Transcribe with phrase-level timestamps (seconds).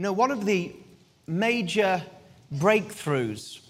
[0.00, 0.72] You know, one of the
[1.26, 2.02] major
[2.54, 3.60] breakthroughs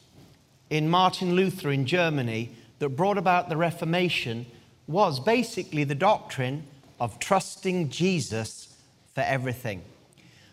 [0.70, 4.46] in Martin Luther in Germany that brought about the Reformation
[4.86, 6.68] was basically the doctrine
[7.00, 8.76] of trusting Jesus
[9.12, 9.82] for everything.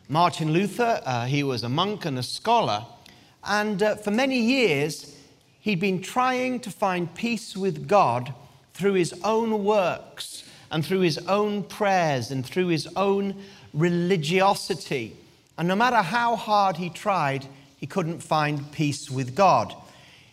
[0.10, 2.84] Martin Luther, uh, he was a monk and a scholar,
[3.44, 5.16] and uh, for many years
[5.60, 8.34] he'd been trying to find peace with God
[8.74, 13.36] through his own works and through his own prayers and through his own
[13.76, 15.16] religiosity.
[15.58, 17.46] And no matter how hard he tried,
[17.78, 19.74] he couldn't find peace with God.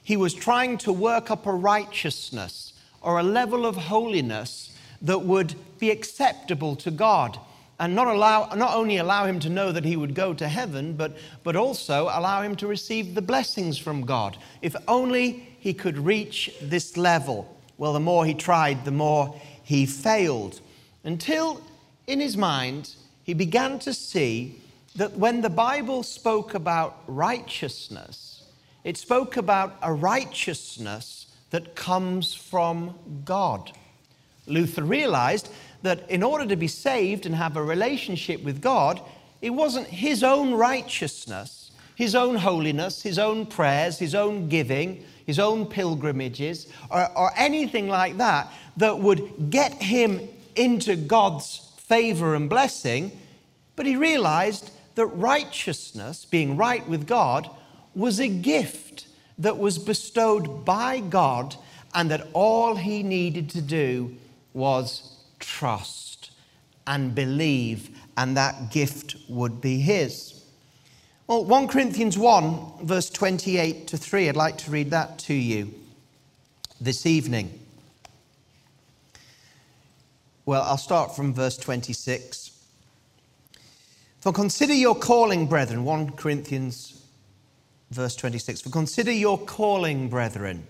[0.02, 5.54] He was trying to work up a righteousness or a level of holiness that would
[5.78, 7.38] be acceptable to God
[7.78, 10.94] and not, allow, not only allow him to know that he would go to heaven,
[10.94, 14.36] but, but also allow him to receive the blessings from God.
[14.62, 17.50] If only he could reach this level.
[17.76, 20.60] Well, the more he tried, the more he failed.
[21.02, 21.60] Until
[22.06, 24.60] in his mind, he began to see
[24.96, 28.44] that when the Bible spoke about righteousness,
[28.84, 33.72] it spoke about a righteousness that comes from God.
[34.46, 35.48] Luther realized
[35.82, 39.00] that in order to be saved and have a relationship with God,
[39.40, 45.38] it wasn't his own righteousness, his own holiness, his own prayers, his own giving, his
[45.38, 52.48] own pilgrimages, or, or anything like that that would get him into God's favor and
[52.48, 53.12] blessing.
[53.76, 57.50] But he realized that righteousness, being right with God,
[57.94, 59.06] was a gift
[59.38, 61.56] that was bestowed by God,
[61.94, 64.16] and that all he needed to do
[64.52, 66.30] was trust
[66.86, 70.44] and believe, and that gift would be his.
[71.26, 75.72] Well, 1 Corinthians 1, verse 28 to 3, I'd like to read that to you
[76.80, 77.58] this evening.
[80.44, 82.43] Well, I'll start from verse 26.
[84.24, 87.04] For consider your calling, brethren, 1 Corinthians
[87.90, 88.62] verse 26.
[88.62, 90.66] For consider your calling, brethren,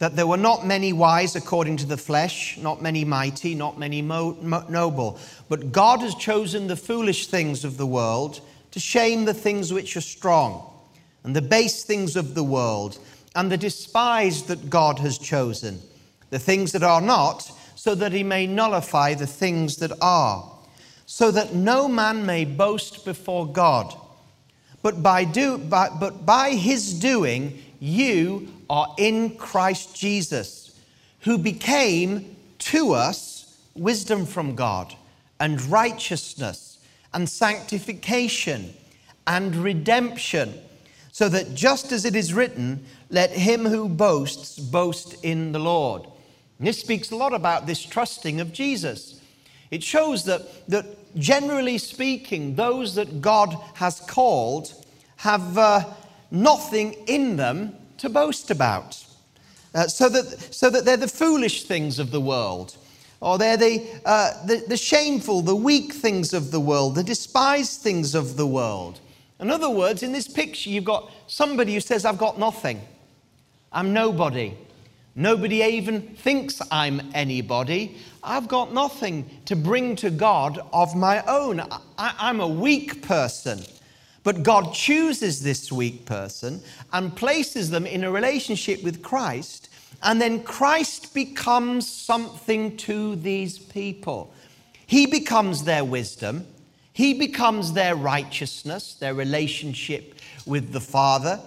[0.00, 4.02] that there were not many wise according to the flesh, not many mighty, not many
[4.02, 8.40] mo- mo- noble, but God has chosen the foolish things of the world
[8.72, 10.68] to shame the things which are strong,
[11.22, 12.98] and the base things of the world,
[13.36, 15.80] and the despised that God has chosen,
[16.30, 20.51] the things that are not so that he may nullify the things that are,
[21.12, 23.94] so that no man may boast before God.
[24.80, 30.74] But by, do, by, but by his doing, you are in Christ Jesus,
[31.20, 34.96] who became to us wisdom from God,
[35.38, 36.78] and righteousness,
[37.12, 38.72] and sanctification,
[39.26, 40.54] and redemption,
[41.12, 46.06] so that just as it is written, let him who boasts boast in the Lord.
[46.58, 49.18] And this speaks a lot about this trusting of Jesus.
[49.72, 50.84] It shows that, that
[51.18, 54.72] generally speaking, those that God has called
[55.16, 55.84] have uh,
[56.30, 59.02] nothing in them to boast about.
[59.74, 62.76] Uh, so, that, so that they're the foolish things of the world,
[63.20, 67.80] or they're the, uh, the, the shameful, the weak things of the world, the despised
[67.80, 69.00] things of the world.
[69.40, 72.82] In other words, in this picture, you've got somebody who says, I've got nothing,
[73.72, 74.52] I'm nobody.
[75.14, 77.96] Nobody even thinks I'm anybody.
[78.22, 81.60] I've got nothing to bring to God of my own.
[81.98, 83.62] I, am a weak person.
[84.24, 86.62] But God chooses this weak person
[86.92, 89.68] and places them in a relationship with Christ,
[90.02, 94.32] and then Christ becomes something to these people.
[94.86, 96.46] He becomes their wisdom,
[96.92, 100.14] He becomes their righteousness, their relationship
[100.46, 101.40] with the Father.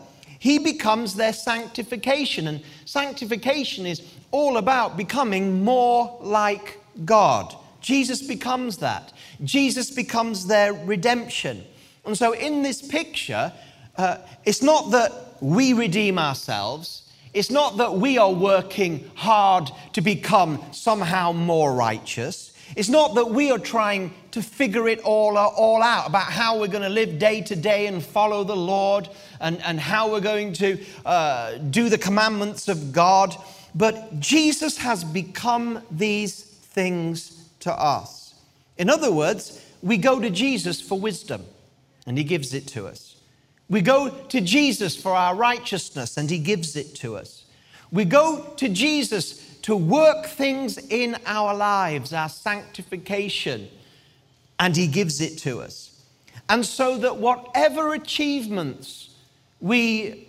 [0.46, 2.48] He becomes their sanctification.
[2.48, 7.56] And sanctification is all about becoming more like God.
[7.82, 9.12] Jesus becomes that.
[9.44, 11.64] Jesus becomes their redemption.
[12.06, 13.52] And so, in this picture,
[13.98, 15.12] uh, it's not that
[15.42, 17.05] we redeem ourselves,
[17.36, 22.54] it's not that we are working hard to become somehow more righteous.
[22.78, 26.68] It's not that we are trying to figure it all, all out about how we're
[26.68, 29.10] going to live day to day and follow the Lord
[29.42, 33.36] and, and how we're going to uh, do the commandments of God.
[33.76, 38.34] But Jesus has become these things to us.
[38.78, 41.46] In other words, we go to Jesus for wisdom,
[42.08, 43.15] and He gives it to us.
[43.70, 47.46] We go to Jesus for our righteousness, and He gives it to us.
[47.92, 53.68] We go to Jesus to work things in our lives, our sanctification,
[54.60, 56.04] and He gives it to us.
[56.48, 59.10] And so that whatever achievements
[59.60, 60.28] we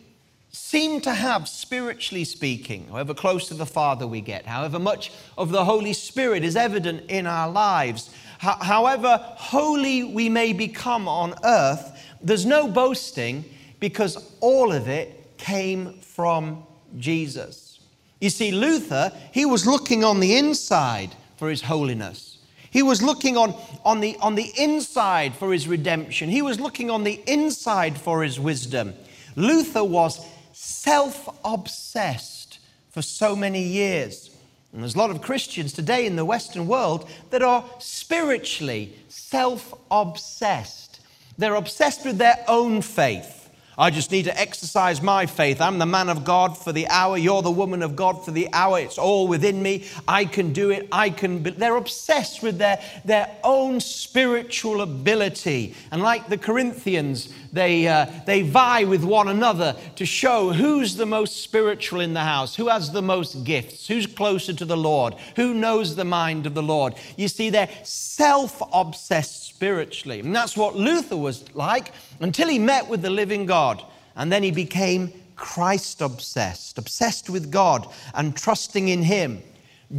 [0.50, 5.50] seem to have, spiritually speaking, however close to the Father we get, however much of
[5.50, 11.95] the Holy Spirit is evident in our lives, however holy we may become on earth,
[12.22, 13.44] there's no boasting
[13.80, 16.64] because all of it came from
[16.98, 17.80] Jesus.
[18.20, 22.38] You see, Luther, he was looking on the inside for his holiness.
[22.70, 23.54] He was looking on,
[23.84, 26.28] on, the, on the inside for his redemption.
[26.28, 28.94] He was looking on the inside for his wisdom.
[29.34, 32.58] Luther was self obsessed
[32.90, 34.30] for so many years.
[34.72, 39.72] And there's a lot of Christians today in the Western world that are spiritually self
[39.90, 40.86] obsessed.
[41.38, 43.37] They're obsessed with their own faith.
[43.79, 45.61] I just need to exercise my faith.
[45.61, 47.19] I'm the man of God for the hour.
[47.19, 48.81] You're the woman of God for the hour.
[48.81, 49.85] It's all within me.
[50.09, 50.88] I can do it.
[50.91, 51.41] I can.
[51.43, 51.50] Be.
[51.50, 55.75] They're obsessed with their, their own spiritual ability.
[55.91, 61.06] And like the Corinthians, they, uh, they vie with one another to show who's the
[61.06, 65.14] most spiritual in the house, who has the most gifts, who's closer to the Lord,
[65.37, 66.94] who knows the mind of the Lord.
[67.17, 70.20] You see, they're self obsessed spiritually.
[70.20, 73.82] And that's what Luther was like until he met with the living God.
[74.14, 79.43] And then he became Christ obsessed, obsessed with God and trusting in Him,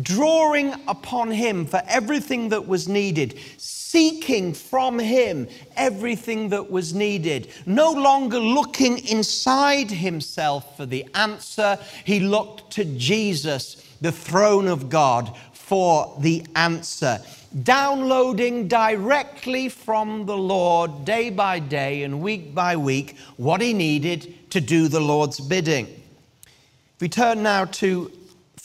[0.01, 7.48] drawing upon Him for everything that was needed, seeking from Him everything that was needed,
[7.66, 11.80] no longer looking inside himself for the answer.
[12.04, 17.19] He looked to Jesus, the throne of God, for the answer
[17.63, 24.51] downloading directly from the Lord day by day and week by week what he needed
[24.51, 25.86] to do the Lord's bidding.
[25.86, 28.12] If we turn now to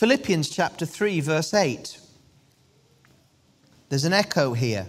[0.02, 1.96] Philippians chapter 3, verse 8,
[3.88, 4.88] there's an echo here.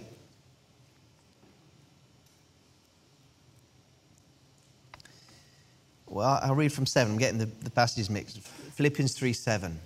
[6.06, 7.12] Well, I'll read from 7.
[7.12, 8.40] I'm getting the, the passages mixed.
[8.40, 9.78] Philippians 3 7.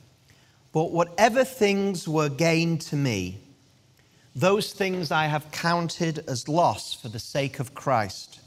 [0.73, 3.39] But whatever things were gained to me,
[4.35, 8.41] those things I have counted as loss for the sake of Christ.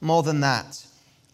[0.00, 0.82] More than that,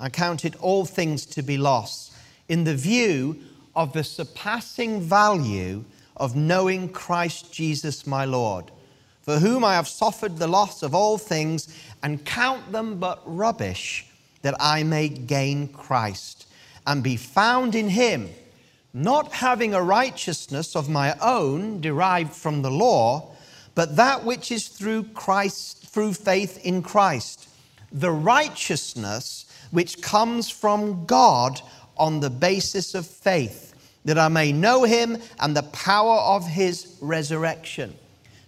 [0.01, 2.11] I counted all things to be loss
[2.49, 3.41] in the view
[3.79, 5.85] of the surpassing value
[6.17, 8.71] of knowing Christ Jesus my Lord,
[9.23, 14.05] for whom I have suffered the loss of all things and count them but rubbish,
[14.43, 16.47] that I may gain Christ
[16.87, 18.29] and be found in him,
[18.93, 23.31] not having a righteousness of my own derived from the law
[23.79, 27.49] but that which is through Christ, through faith in Christ,
[27.93, 31.61] the righteousness which comes from God
[31.97, 33.68] on the basis of faith,
[34.05, 37.95] that I may know him and the power of his resurrection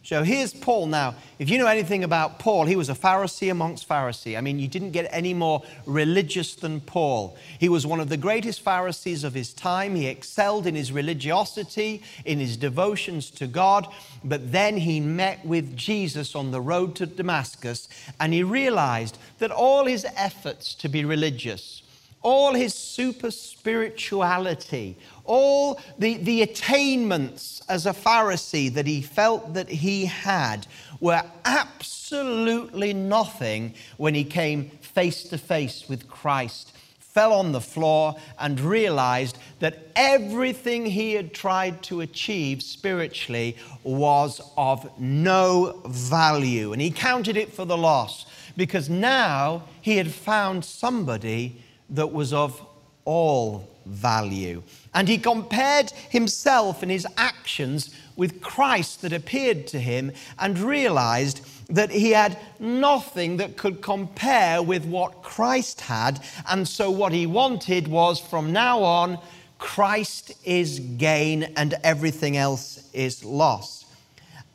[0.02, 1.14] so here's Paul now.
[1.38, 4.34] If you know anything about Paul, he was a Pharisee amongst Pharisees.
[4.36, 7.36] I mean, you didn't get any more religious than Paul.
[7.58, 9.94] He was one of the greatest Pharisees of his time.
[9.94, 13.86] He excelled in his religiosity, in his devotions to God.
[14.24, 17.88] But then he met with Jesus on the road to Damascus
[18.18, 21.82] and he realized that all his efforts to be religious,
[22.22, 24.96] all his super spirituality,
[25.30, 30.66] all the, the attainments as a Pharisee that he felt that he had
[30.98, 38.16] were absolutely nothing when he came face to face with Christ, fell on the floor,
[38.40, 46.72] and realized that everything he had tried to achieve spiritually was of no value.
[46.72, 48.26] And he counted it for the loss
[48.56, 52.60] because now he had found somebody that was of
[53.04, 54.62] all value.
[54.92, 61.40] And he compared himself and his actions with Christ that appeared to him and realized
[61.68, 66.20] that he had nothing that could compare with what Christ had.
[66.48, 69.18] And so, what he wanted was from now on,
[69.58, 73.84] Christ is gain and everything else is loss.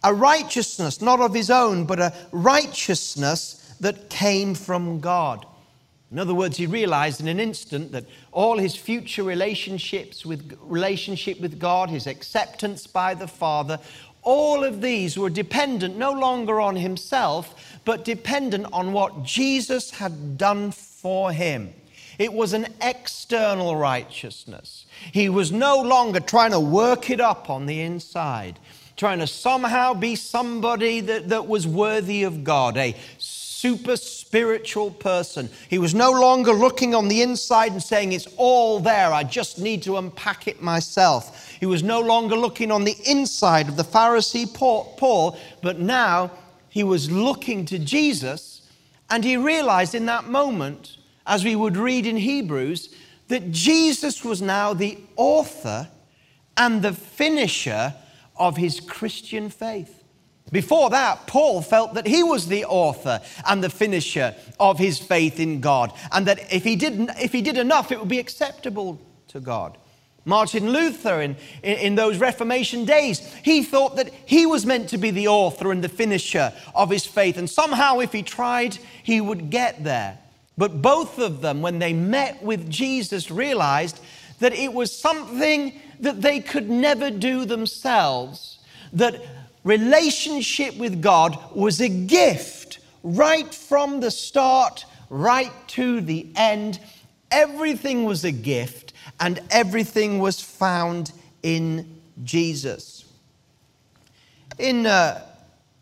[0.04, 5.46] A righteousness, not of his own, but a righteousness that came from God.
[6.16, 11.42] In other words, he realized in an instant that all his future relationships with relationship
[11.42, 13.82] with God, his acceptance by the Father,
[14.22, 20.38] all of these were dependent no longer on himself, but dependent on what Jesus had
[20.38, 21.74] done for him.
[22.18, 24.86] It was an external righteousness.
[25.12, 28.58] He was no longer trying to work it up on the inside,
[28.96, 32.96] trying to somehow be somebody that, that was worthy of God, a
[33.66, 35.50] super spiritual person.
[35.72, 39.58] He was no longer looking on the inside and saying, It's all there, I just
[39.58, 41.50] need to unpack it myself.
[41.60, 46.30] He was no longer looking on the inside of the Pharisee Paul, but now
[46.70, 48.70] he was looking to Jesus,
[49.10, 52.94] and he realized in that moment, as we would read in Hebrews,
[53.30, 55.90] that Jesus was now the author
[56.56, 57.96] and the finisher
[58.38, 60.04] of his Christian faith.
[60.52, 65.40] Before that, Paul felt that he was the author and the finisher of his faith
[65.40, 69.02] in God, and that if he, did, if he did enough, it would be acceptable
[69.30, 69.78] to God.
[70.24, 75.12] Martin Luther, in, in, those Reformation days, he thought that he was meant to be
[75.12, 79.50] the author and the finisher of his faith, and somehow, if he tried, he would
[79.50, 80.18] get there.
[80.58, 84.00] But both of them, when they met with Jesus, realized
[84.40, 88.60] that it was something that they could never do themselves,
[88.94, 89.22] that
[89.66, 96.80] relationship with God was a gift right from the start, right to the end.
[97.32, 101.12] Everything was a gift, and everything was found
[101.44, 103.04] in Jesus.
[104.58, 105.22] In uh,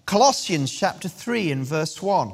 [0.05, 2.31] Colossians chapter 3 and verse 1,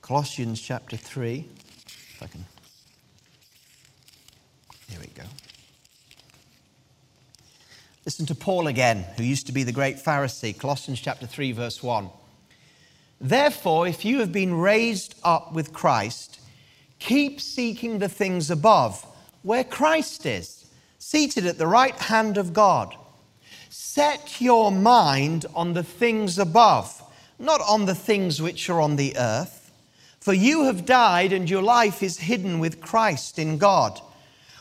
[0.00, 1.46] Colossians chapter 3,
[1.86, 2.44] if I can.
[4.88, 5.22] Here we go.
[8.10, 11.80] Listen to Paul again, who used to be the great Pharisee, Colossians chapter 3, verse
[11.80, 12.10] 1.
[13.20, 16.40] Therefore, if you have been raised up with Christ,
[16.98, 19.06] keep seeking the things above,
[19.44, 20.66] where Christ is,
[20.98, 22.96] seated at the right hand of God.
[23.68, 27.00] Set your mind on the things above,
[27.38, 29.70] not on the things which are on the earth.
[30.18, 34.00] For you have died, and your life is hidden with Christ in God.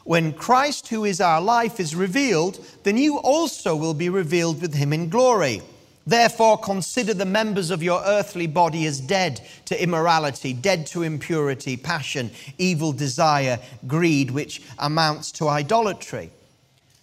[0.03, 4.74] When Christ, who is our life, is revealed, then you also will be revealed with
[4.74, 5.62] him in glory.
[6.08, 11.77] Therefore, consider the members of your earthly body as dead to immorality, dead to impurity,
[11.77, 16.32] passion, evil desire, greed, which amounts to idolatry.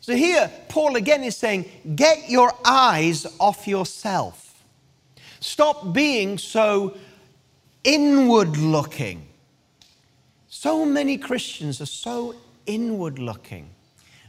[0.01, 4.65] So here, Paul again is saying, get your eyes off yourself.
[5.41, 6.97] Stop being so
[7.85, 9.27] inward looking.
[10.49, 12.35] So many Christians are so
[12.67, 13.71] inward looking.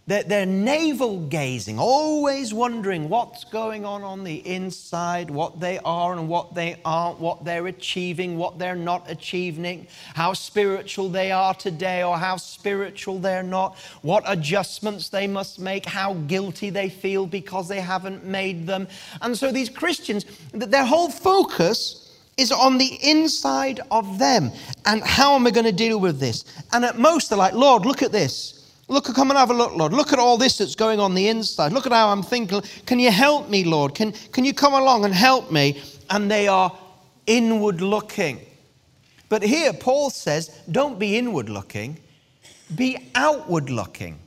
[0.08, 6.14] They're, they're navel gazing, always wondering what's going on on the inside, what they are
[6.14, 11.54] and what they aren't, what they're achieving, what they're not achieving, how spiritual they are
[11.54, 17.28] today or how spiritual they're not, what adjustments they must make, how guilty they feel
[17.28, 18.88] because they haven't made them.
[19.22, 22.07] And so these Christians, their whole focus
[22.38, 24.52] is on the inside of them.
[24.86, 26.46] And how am I going to deal with this?
[26.72, 28.54] And at most, they're like, Lord, look at this.
[28.88, 29.92] Look, come and have a look, Lord.
[29.92, 31.74] Look at all this that's going on the inside.
[31.74, 32.62] Look at how I'm thinking.
[32.86, 33.96] Can you help me, Lord?
[33.96, 35.82] Can, can you come along and help me?
[36.10, 36.72] And they are
[37.26, 38.40] inward looking.
[39.30, 41.98] But here, Paul says, don't be inward looking,
[42.76, 44.20] be outward looking.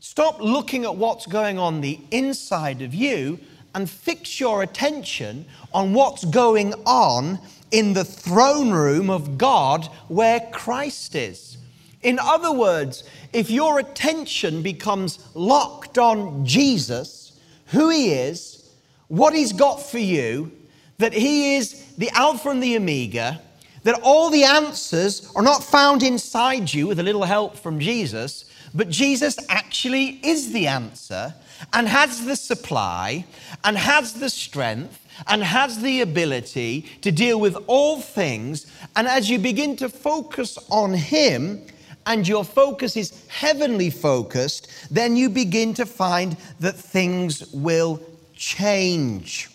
[0.00, 3.38] Stop looking at what's going on the inside of you
[3.74, 7.38] and fix your attention on what's going on
[7.70, 11.58] in the throne room of God where Christ is.
[12.02, 13.02] In other words,
[13.32, 18.70] if your attention becomes locked on Jesus, who he is,
[19.08, 20.52] what he's got for you,
[20.98, 23.40] that he is the Alpha and the Omega,
[23.82, 28.44] that all the answers are not found inside you with a little help from Jesus,
[28.74, 31.34] but Jesus actually is the answer
[31.72, 33.24] and has the supply
[33.64, 38.66] and has the strength and has the ability to deal with all things.
[38.96, 41.66] And as you begin to focus on Him,
[42.06, 48.00] and your focus is heavenly focused, then you begin to find that things will
[48.34, 49.48] change.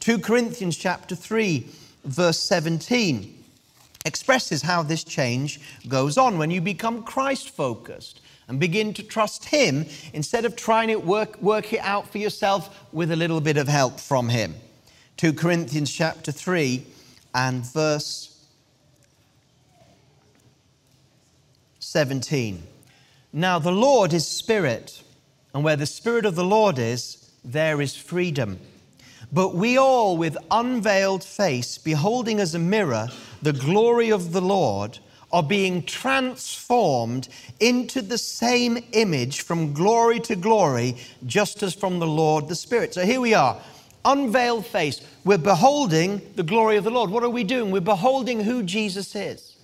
[0.00, 1.66] 2 Corinthians chapter 3
[2.04, 3.36] verse 17
[4.06, 8.20] expresses how this change goes on when you become Christ focused
[8.50, 12.84] and begin to trust Him instead of trying to work, work it out for yourself
[12.92, 14.56] with a little bit of help from Him.
[15.18, 16.84] 2 Corinthians chapter 3
[17.32, 18.44] and verse
[21.78, 22.64] 17.
[23.32, 25.00] Now the Lord is Spirit,
[25.54, 28.58] and where the Spirit of the Lord is, there is freedom.
[29.32, 33.10] But we all, with unveiled face, beholding as a mirror
[33.42, 34.98] the glory of the Lord,
[35.32, 37.28] are being transformed
[37.60, 40.96] into the same image from glory to glory,
[41.26, 42.94] just as from the Lord the Spirit.
[42.94, 43.60] So here we are,
[44.04, 45.00] unveiled face.
[45.24, 47.10] We're beholding the glory of the Lord.
[47.10, 47.70] What are we doing?
[47.70, 49.56] We're beholding who Jesus is.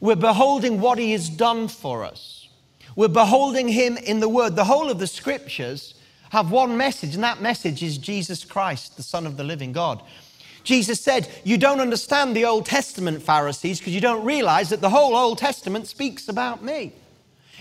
[0.00, 2.48] We're beholding what he has done for us.
[2.96, 4.56] We're beholding him in the Word.
[4.56, 5.94] The whole of the scriptures
[6.30, 10.02] have one message, and that message is Jesus Christ, the Son of the living God.
[10.64, 14.90] Jesus said, You don't understand the Old Testament, Pharisees, because you don't realize that the
[14.90, 16.92] whole Old Testament speaks about me.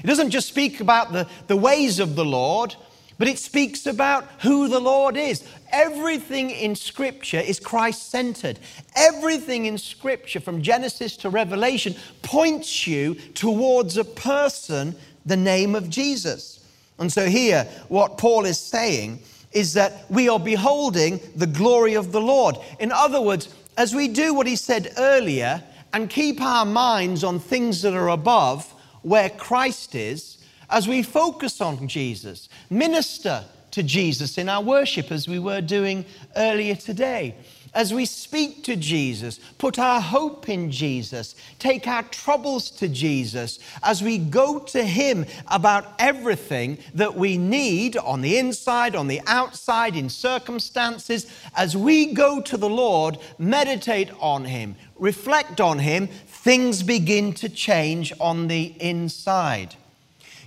[0.02, 2.76] It doesn't just speak about the, the ways of the Lord,
[3.20, 5.48] but it speaks about who the Lord is.
[5.72, 8.58] Everything in Scripture is Christ centered.
[8.96, 14.96] Everything in Scripture, from Genesis to Revelation, points you towards a person,
[15.26, 16.66] the name of Jesus.
[16.98, 19.20] And so, here, what Paul is saying
[19.54, 22.58] is that we are beholding the glory of the Lord.
[22.80, 27.40] In other words, as we do what he said earlier and keep our minds on
[27.40, 30.38] things that are above, where Christ is,
[30.70, 36.06] as we focus on Jesus, minister to Jesus in our worship as we were doing
[36.36, 37.36] earlier today
[37.74, 43.60] as we speak to Jesus, put our hope in Jesus, take our troubles to Jesus,
[43.82, 49.22] as we go to Him about everything that we need on the inside, on the
[49.26, 51.26] outside, in circumstances,
[51.56, 57.50] as we go to the Lord, meditate on Him, reflect on Him, things begin to
[57.50, 59.76] change on the inside.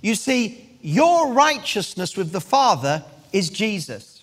[0.00, 3.02] You see, your righteousness with the Father
[3.32, 4.15] is Jesus.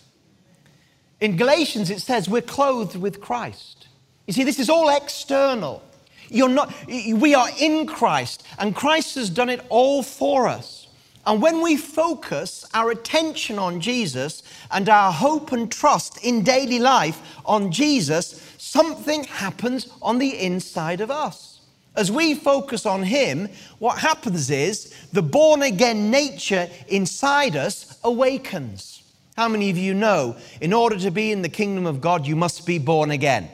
[1.24, 3.88] In Galatians, it says we're clothed with Christ.
[4.28, 5.82] You see, this is all external.
[6.28, 10.90] You're not, we are in Christ, and Christ has done it all for us.
[11.26, 16.80] And when we focus our attention on Jesus and our hope and trust in daily
[16.80, 21.62] life on Jesus, something happens on the inside of us.
[21.96, 23.48] As we focus on Him,
[23.80, 29.03] what happens is the born again nature inside us awakens.
[29.36, 32.36] How many of you know in order to be in the kingdom of God, you
[32.36, 33.50] must be born again?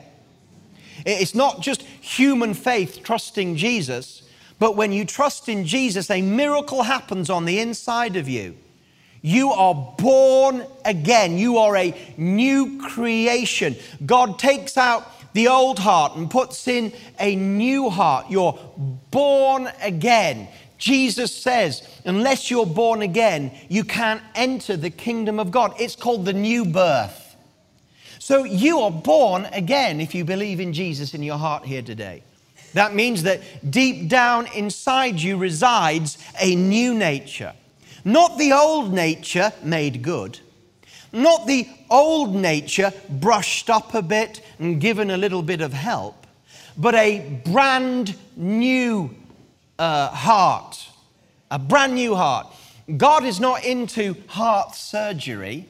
[1.06, 4.22] It's not just human faith trusting Jesus,
[4.58, 8.56] but when you trust in Jesus, a miracle happens on the inside of you.
[9.22, 11.38] You are born again.
[11.38, 13.76] You are a new creation.
[14.04, 18.26] God takes out the old heart and puts in a new heart.
[18.30, 18.58] You're
[19.10, 20.48] born again.
[20.80, 25.74] Jesus says, unless you're born again, you can't enter the kingdom of God.
[25.78, 27.36] It's called the new birth.
[28.18, 32.22] So you are born again if you believe in Jesus in your heart here today.
[32.74, 37.52] That means that deep down inside you resides a new nature.
[38.04, 40.38] Not the old nature made good,
[41.12, 46.26] not the old nature brushed up a bit and given a little bit of help,
[46.78, 49.14] but a brand new
[49.80, 50.88] uh, heart,
[51.50, 52.46] a brand new heart.
[52.96, 55.66] God is not into heart surgery,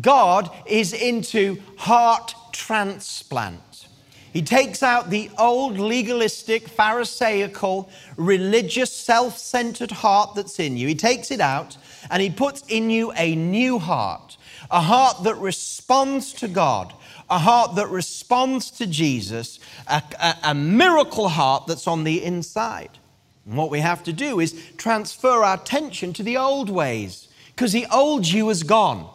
[0.00, 3.88] God is into heart transplant.
[4.32, 10.86] He takes out the old legalistic, Pharisaical, religious, self centered heart that's in you.
[10.86, 11.76] He takes it out
[12.10, 14.36] and he puts in you a new heart,
[14.70, 16.92] a heart that responds to God,
[17.30, 19.58] a heart that responds to Jesus,
[19.88, 22.98] a, a, a miracle heart that's on the inside.
[23.46, 27.72] And what we have to do is transfer our attention to the old ways because
[27.72, 29.08] the old you is gone.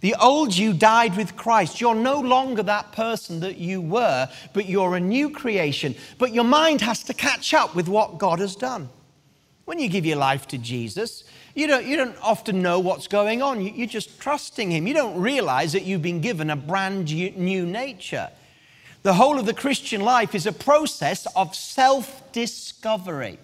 [0.00, 1.80] The old you died with Christ.
[1.80, 5.94] You're no longer that person that you were, but you're a new creation.
[6.18, 8.88] But your mind has to catch up with what God has done.
[9.66, 13.42] When you give your life to Jesus, you don't, you don't often know what's going
[13.42, 13.60] on.
[13.60, 14.86] You're just trusting Him.
[14.86, 18.30] You don't realize that you've been given a brand new nature.
[19.02, 23.38] The whole of the Christian life is a process of self discovery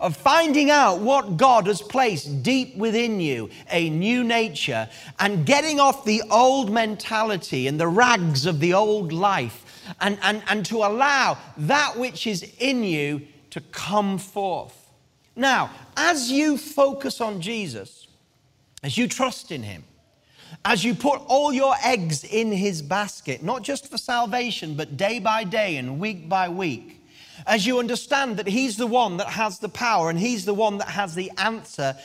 [0.00, 5.80] of finding out what God has placed deep within you, a new nature, and getting
[5.80, 9.64] off the old mentality and the rags of the old life,
[10.00, 14.74] and, and, and to allow that which is in you to come forth.
[15.34, 18.08] Now, as you focus on Jesus,
[18.82, 19.84] as you trust in Him,
[20.64, 25.18] as you put all your eggs in His basket, not just for salvation, but day
[25.18, 26.97] by day and week by week,
[27.46, 30.78] as you understand that He's the one that has the power and He's the one
[30.78, 31.96] that has the answer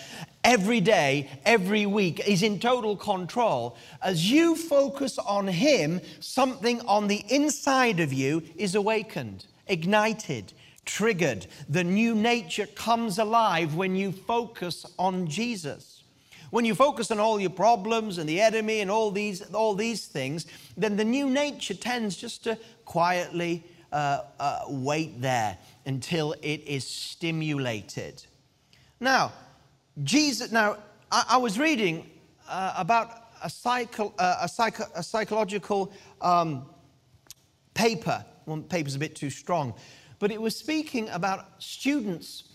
[0.43, 3.77] every day, every week, He's in total control.
[4.01, 10.53] As you focus on Him, something on the inside of you is awakened, ignited,
[10.85, 11.47] triggered.
[11.69, 16.03] The new nature comes alive when you focus on Jesus.
[16.49, 20.05] When you focus on all your problems and the enemy and all these, all these
[20.05, 20.45] things,
[20.77, 26.85] then the new nature tends just to quietly uh, uh, wait there until it is
[26.85, 28.25] stimulated.
[28.99, 29.31] Now,
[30.03, 30.77] Jesus, now,
[31.11, 32.09] I, I was reading
[32.49, 36.65] uh, about a, psycho, uh, a, psycho, a psychological um,
[37.75, 38.25] paper.
[38.45, 39.73] One paper's a bit too strong,
[40.19, 42.45] but it was speaking about students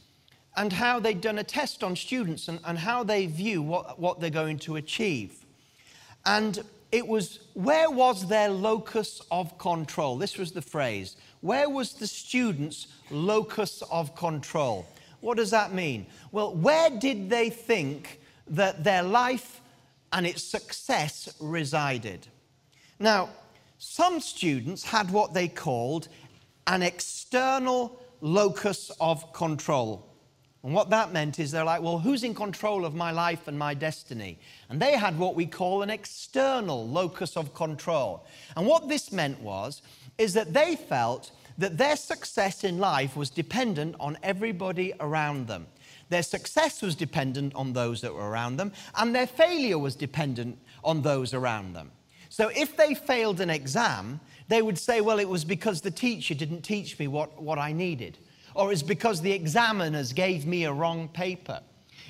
[0.56, 4.20] and how they'd done a test on students and, and how they view what, what
[4.20, 5.46] they're going to achieve.
[6.26, 10.16] And it was where was their locus of control?
[10.16, 14.86] This was the phrase where was the student's locus of control?
[15.20, 16.06] What does that mean?
[16.32, 19.60] Well, where did they think that their life
[20.12, 22.26] and its success resided?
[22.98, 23.30] Now,
[23.78, 26.08] some students had what they called
[26.66, 30.07] an external locus of control.
[30.64, 33.56] And what that meant is they're like, well, who's in control of my life and
[33.58, 34.38] my destiny?
[34.68, 38.26] And they had what we call an external locus of control.
[38.56, 39.82] And what this meant was,
[40.18, 45.66] is that they felt that their success in life was dependent on everybody around them.
[46.08, 50.58] Their success was dependent on those that were around them, and their failure was dependent
[50.82, 51.92] on those around them.
[52.30, 56.34] So if they failed an exam, they would say, well, it was because the teacher
[56.34, 58.18] didn't teach me what, what I needed
[58.54, 61.60] or it's because the examiners gave me a wrong paper.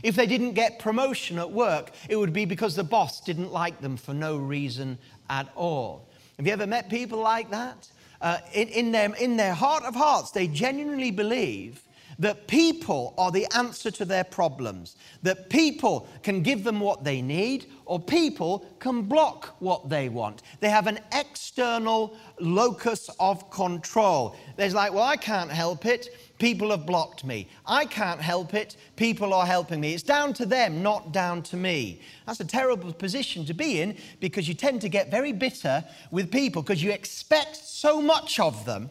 [0.03, 3.81] If they didn't get promotion at work, it would be because the boss didn't like
[3.81, 4.99] them for no reason
[5.29, 6.09] at all.
[6.37, 7.89] Have you ever met people like that?
[8.21, 11.83] Uh, in, in, their, in their heart of hearts, they genuinely believe
[12.19, 17.23] that people are the answer to their problems, that people can give them what they
[17.23, 20.43] need, or people can block what they want.
[20.61, 24.37] They have an external locus of control.
[24.57, 26.09] There's like, well, I can't help it.
[26.39, 27.49] People have blocked me.
[27.67, 28.77] I can't help it.
[28.97, 29.95] People are helping me.
[29.95, 32.01] It's down to them, not down to me.
[32.27, 36.31] That's a terrible position to be in because you tend to get very bitter with
[36.33, 38.91] people because you expect so much of them.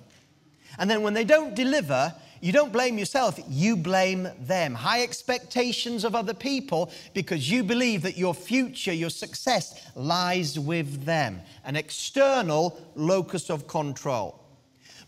[0.79, 4.73] And then when they don't deliver, you don't blame yourself, you blame them.
[4.73, 11.05] High expectations of other people because you believe that your future, your success lies with
[11.05, 11.41] them.
[11.65, 14.43] An external locus of control.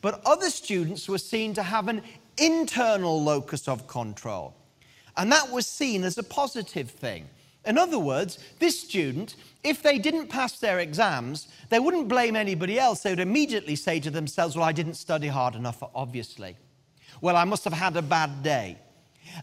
[0.01, 2.01] But other students were seen to have an
[2.37, 4.55] internal locus of control.
[5.17, 7.27] And that was seen as a positive thing.
[7.65, 12.79] In other words, this student, if they didn't pass their exams, they wouldn't blame anybody
[12.79, 13.01] else.
[13.01, 16.55] They would immediately say to themselves, Well, I didn't study hard enough, obviously.
[17.21, 18.77] Well, I must have had a bad day.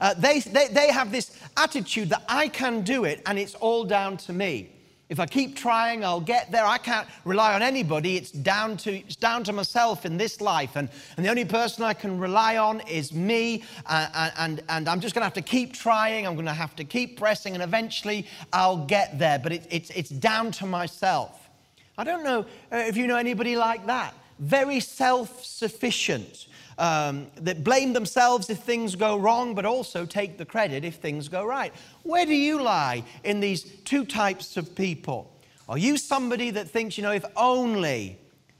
[0.01, 3.85] Uh, they, they, they have this attitude that I can do it and it's all
[3.85, 4.71] down to me.
[5.09, 6.65] If I keep trying, I'll get there.
[6.65, 8.17] I can't rely on anybody.
[8.17, 10.75] It's down to, it's down to myself in this life.
[10.75, 13.63] And, and the only person I can rely on is me.
[13.87, 16.27] Uh, and, and I'm just going to have to keep trying.
[16.27, 17.55] I'm going to have to keep pressing.
[17.55, 19.39] And eventually I'll get there.
[19.39, 21.51] But it, it's, it's down to myself.
[21.97, 22.41] I don't know
[22.73, 24.13] uh, if you know anybody like that.
[24.41, 30.45] Very self sufficient um, that blame themselves if things go wrong, but also take the
[30.45, 31.73] credit if things go right.
[32.03, 35.33] Where do you lie in these two types of people?
[35.69, 38.19] Are you somebody that thinks, you know, if only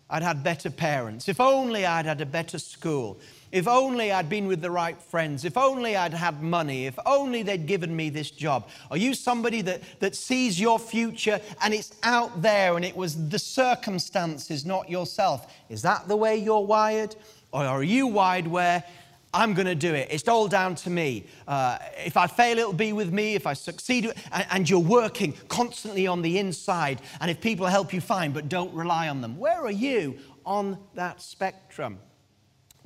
[0.09, 3.21] I'd had better parents, if only I'd had a better school,
[3.53, 7.43] if only I'd been with the right friends, if only I'd had money, if only
[7.43, 8.69] they'd given me this job?
[8.91, 13.29] Are you somebody that, that sees your future and it's out there and it was
[13.29, 15.53] the circumstances, not yourself?
[15.69, 17.15] Is that the way you're wired?
[17.57, 18.85] Or are you wide where
[19.33, 20.09] I'm going to do it.
[20.11, 21.27] It's all down to me.
[21.47, 23.35] Uh, if I fail, it'll be with me.
[23.35, 27.03] If I succeed, and, and, you're working constantly on the inside.
[27.21, 29.37] And if people help you, fine, but don't rely on them.
[29.37, 30.17] Where are you
[30.47, 31.99] on that spectrum?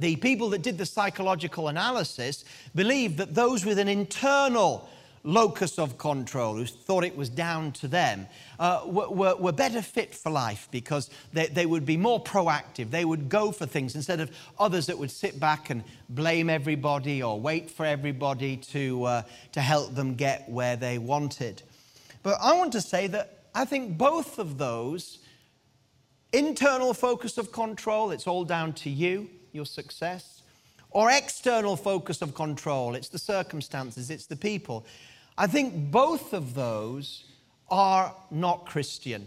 [0.00, 4.88] The people that did the psychological analysis believe that those with an internal
[5.22, 8.26] locus of control, who thought it was down to them,
[8.59, 12.90] uh, were, were, better fit for life because they, they would be more proactive.
[12.90, 17.22] They would go for things instead of others that would sit back and blame everybody
[17.22, 21.62] or wait for everybody to, uh, to help them get where they wanted.
[22.22, 25.18] But I want to say that I think both of those
[26.33, 30.39] internal focus of control, it's all down to you, your success,
[30.90, 34.85] or external focus of control, it's the circumstances, it's the people.
[35.38, 37.24] I think both of those
[37.70, 39.26] are not Christian.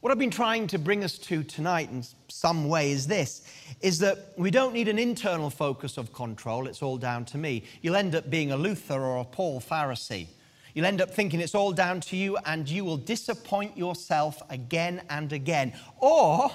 [0.00, 3.42] What I've been trying to bring us to tonight in some way is this
[3.80, 7.64] is that we don't need an internal focus of control, it's all down to me.
[7.82, 10.28] You'll end up being a Luther or a Paul Pharisee.
[10.74, 15.02] You'll end up thinking it's all down to you and you will disappoint yourself again
[15.08, 15.72] and again.
[15.98, 16.50] Or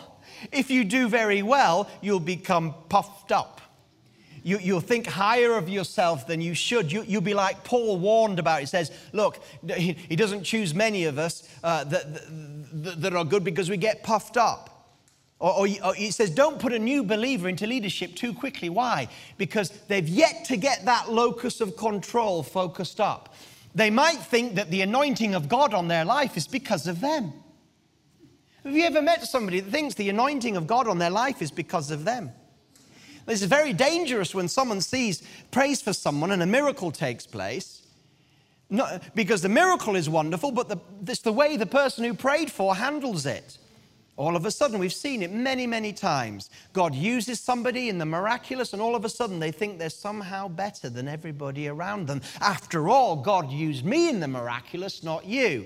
[0.51, 3.61] if you do very well, you'll become puffed up
[4.43, 6.91] you, you'll think higher of yourself than you should.
[6.91, 8.59] You, will be like Paul warned about.
[8.59, 9.39] He says, Look,
[9.75, 12.13] he, he doesn't choose many of us uh, that,
[12.83, 14.69] that, that, are good because we get puffed up.
[15.39, 18.69] Or, or, or he says, Don't put a new believer into leadership too quickly.
[18.69, 19.09] Why?
[19.37, 23.35] Because they've yet to get that locus of control focused up.
[23.75, 27.33] They might think that the anointing of God on their life is because of them.
[28.63, 31.51] Have you ever met somebody that thinks the anointing of God on their life is
[31.51, 32.31] because of them?
[33.25, 37.81] This is very dangerous when someone sees, prays for someone, and a miracle takes place.
[38.69, 42.49] Not, because the miracle is wonderful, but the, it's the way the person who prayed
[42.49, 43.57] for handles it.
[44.17, 46.49] All of a sudden, we've seen it many, many times.
[46.73, 50.47] God uses somebody in the miraculous, and all of a sudden they think they're somehow
[50.47, 52.21] better than everybody around them.
[52.39, 55.65] After all, God used me in the miraculous, not you.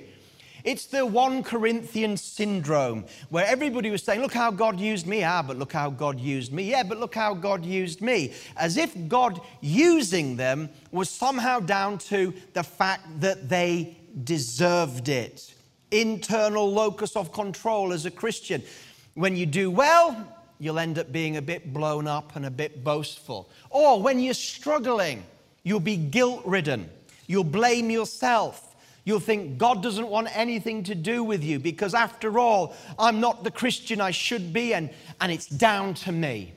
[0.65, 5.23] It's the 1 Corinthian syndrome, where everybody was saying, Look how God used me.
[5.23, 6.63] Ah, but look how God used me.
[6.63, 8.33] Yeah, but look how God used me.
[8.57, 15.53] As if God using them was somehow down to the fact that they deserved it.
[15.91, 18.63] Internal locus of control as a Christian.
[19.13, 22.83] When you do well, you'll end up being a bit blown up and a bit
[22.83, 23.51] boastful.
[23.69, 25.23] Or when you're struggling,
[25.61, 26.89] you'll be guilt ridden.
[27.27, 28.64] You'll blame yourself.
[29.05, 33.43] You'll think God doesn't want anything to do with you because, after all, I'm not
[33.43, 34.89] the Christian I should be, and,
[35.21, 36.53] and it's down to me.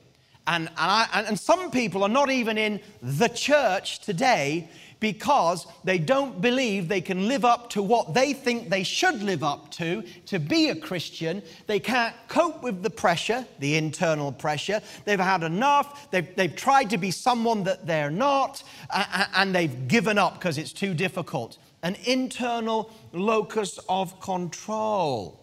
[0.47, 4.67] And, and, I, and some people are not even in the church today
[4.99, 9.43] because they don't believe they can live up to what they think they should live
[9.43, 11.43] up to to be a Christian.
[11.67, 14.81] They can't cope with the pressure, the internal pressure.
[15.05, 16.09] They've had enough.
[16.09, 20.57] They've, they've tried to be someone that they're not, uh, and they've given up because
[20.57, 25.35] it's too difficult an internal locus of control.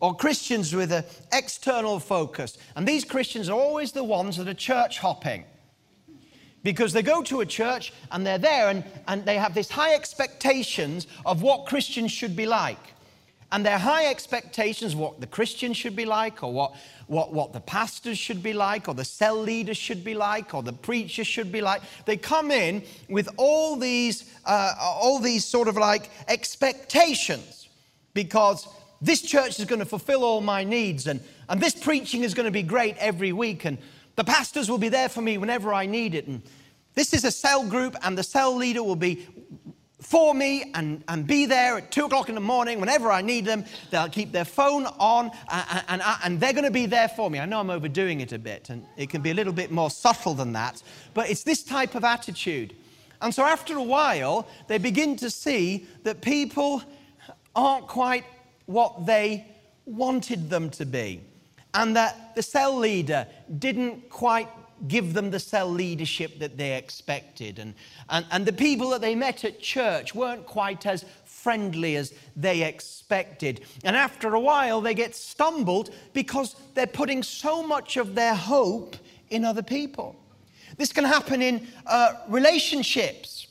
[0.00, 2.58] Or Christians with an external focus.
[2.76, 5.44] And these Christians are always the ones that are church hopping.
[6.62, 9.94] Because they go to a church and they're there and, and they have this high
[9.94, 12.93] expectations of what Christians should be like
[13.54, 16.74] and their high expectations what the Christian should be like, or what,
[17.06, 20.62] what, what the pastors should be like, or the cell leaders should be like, or
[20.64, 21.80] the preacher should be like.
[22.04, 27.68] They come in with all these, uh, all these sort of like expectations
[28.12, 28.66] because
[29.00, 32.46] this church is going to fulfill all my needs, and, and this preaching is going
[32.46, 33.78] to be great every week, and
[34.16, 36.26] the pastors will be there for me whenever I need it.
[36.26, 36.42] And
[36.96, 39.28] this is a cell group, and the cell leader will be
[40.04, 43.46] for me and, and be there at two o'clock in the morning whenever I need
[43.46, 43.64] them.
[43.90, 47.08] They'll keep their phone on uh, uh, and, and, and they're going to be there
[47.08, 47.40] for me.
[47.40, 49.90] I know I'm overdoing it a bit and it can be a little bit more
[49.90, 50.82] subtle than that,
[51.14, 52.74] but it's this type of attitude.
[53.22, 56.82] And so after a while, they begin to see that people
[57.56, 58.24] aren't quite
[58.66, 59.46] what they
[59.86, 61.20] wanted them to be,
[61.72, 63.26] and that the cell leader
[63.58, 64.48] didn't quite
[64.88, 67.58] give them the cell leadership that they expected.
[67.58, 67.74] And,
[68.10, 72.62] and, and the people that they met at church weren't quite as friendly as they
[72.62, 73.60] expected.
[73.84, 78.96] And after a while, they get stumbled because they're putting so much of their hope
[79.30, 80.16] in other people.
[80.76, 83.46] This can happen in uh, relationships.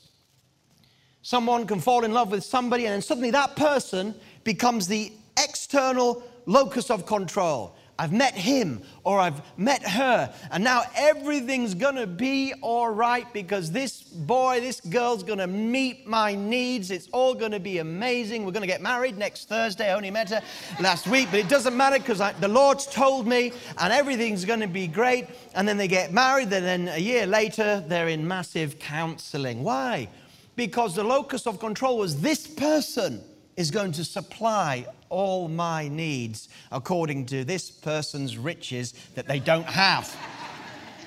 [1.22, 6.22] Someone can fall in love with somebody, and then suddenly that person becomes the external
[6.46, 7.73] locus of control.
[7.98, 13.70] I've met him or I've met her, and now everything's gonna be all right because
[13.70, 16.90] this boy, this girl's gonna meet my needs.
[16.90, 18.44] It's all gonna be amazing.
[18.44, 19.90] We're gonna get married next Thursday.
[19.90, 20.42] I only met her
[20.80, 24.88] last week, but it doesn't matter because the Lord's told me, and everything's gonna be
[24.88, 25.28] great.
[25.54, 29.62] And then they get married, and then a year later, they're in massive counseling.
[29.62, 30.08] Why?
[30.56, 33.22] Because the locus of control was this person
[33.56, 39.66] is going to supply all my needs according to this person's riches that they don't
[39.66, 40.14] have.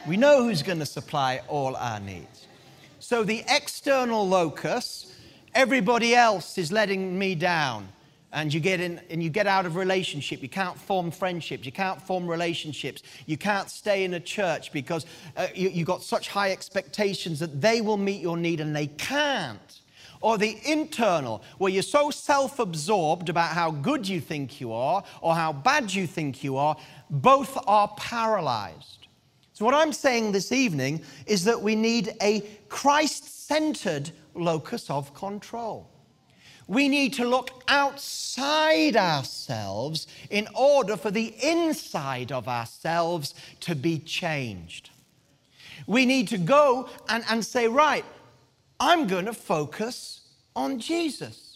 [0.08, 2.48] we know who's going to supply all our needs.
[3.00, 5.14] So the external locus,
[5.54, 7.90] everybody else is letting me down.
[8.34, 10.42] And you get in and you get out of relationship.
[10.42, 11.66] You can't form friendships.
[11.66, 13.02] You can't form relationships.
[13.26, 15.06] You can't stay in a church because
[15.38, 18.88] uh, you, you've got such high expectations that they will meet your need and they
[18.88, 19.80] can't
[20.22, 25.04] or the internal, where you're so self absorbed about how good you think you are
[25.22, 26.76] or how bad you think you are,
[27.10, 29.08] both are paralyzed.
[29.54, 35.14] So, what I'm saying this evening is that we need a Christ centered locus of
[35.14, 35.90] control.
[36.68, 44.00] We need to look outside ourselves in order for the inside of ourselves to be
[44.00, 44.90] changed.
[45.88, 48.04] We need to go and, and say, right,
[48.80, 50.22] I'm going to focus
[50.56, 51.47] on Jesus.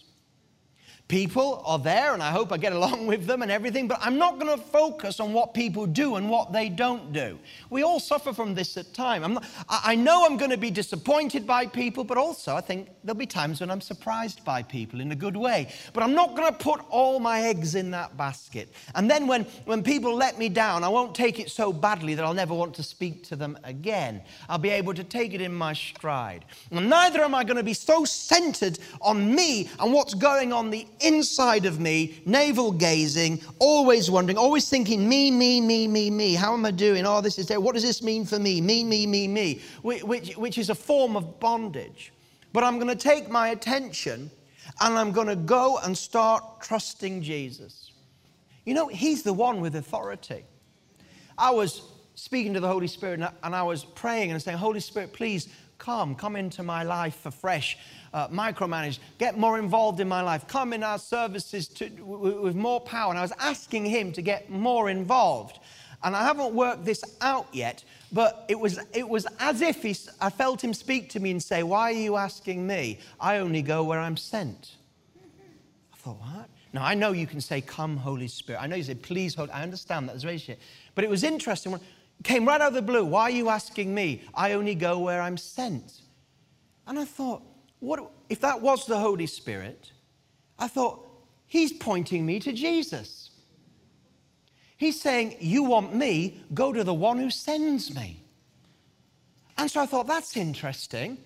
[1.11, 4.17] People are there, and I hope I get along with them and everything, but I'm
[4.17, 7.37] not going to focus on what people do and what they don't do.
[7.69, 9.37] We all suffer from this at times.
[9.67, 13.25] I know I'm going to be disappointed by people, but also I think there'll be
[13.25, 15.73] times when I'm surprised by people in a good way.
[15.91, 18.73] But I'm not going to put all my eggs in that basket.
[18.95, 22.23] And then when, when people let me down, I won't take it so badly that
[22.23, 24.21] I'll never want to speak to them again.
[24.47, 26.45] I'll be able to take it in my stride.
[26.71, 30.69] And neither am I going to be so centered on me and what's going on
[30.69, 36.33] the inside of me, navel gazing, always wondering, always thinking, me, me, me, me, me.
[36.33, 37.05] How am I doing?
[37.05, 37.59] Oh, this is there.
[37.59, 38.61] What does this mean for me?
[38.61, 42.13] Me, me, me, me, which, which is a form of bondage.
[42.53, 44.29] But I'm going to take my attention
[44.79, 47.91] and I'm going to go and start trusting Jesus.
[48.65, 50.45] You know, He's the one with authority.
[51.37, 51.81] I was
[52.15, 55.47] speaking to the Holy Spirit and I was praying and saying, Holy Spirit, please
[55.81, 57.77] come, come into my life afresh,
[58.13, 62.79] uh, micromanage, get more involved in my life, come in our services to, with more
[62.79, 63.09] power.
[63.09, 65.59] And I was asking him to get more involved.
[66.03, 69.95] And I haven't worked this out yet, but it was, it was as if he,
[70.19, 72.99] I felt him speak to me and say, Why are you asking me?
[73.19, 74.75] I only go where I'm sent.
[75.93, 76.49] I thought, What?
[76.73, 78.61] Now, I know you can say, Come, Holy Spirit.
[78.61, 80.13] I know you say, Please, Holy I understand that.
[80.13, 80.59] There's very shit.
[80.95, 81.71] But it was interesting.
[81.71, 81.81] When,
[82.23, 83.05] came right out of the blue.
[83.05, 84.23] Why are you asking me?
[84.33, 86.01] I only go where I'm sent.
[86.87, 87.41] And I thought,
[87.79, 89.91] what if that was the Holy Spirit?
[90.57, 91.07] I thought,
[91.47, 93.31] He's pointing me to Jesus.
[94.77, 98.23] He's saying, You want me, go to the one who sends me.
[99.57, 101.17] And so I thought, That's interesting.